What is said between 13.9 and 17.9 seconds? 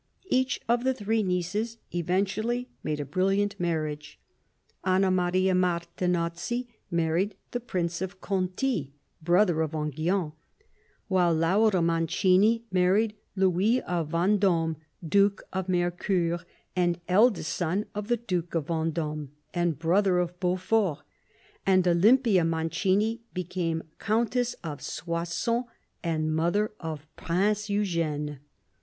Venddme, Duke of Mercoeur, and eldest son